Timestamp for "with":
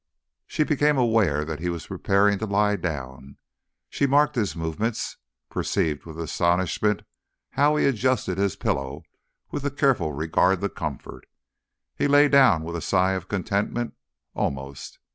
6.07-6.19, 9.51-9.63, 12.63-12.75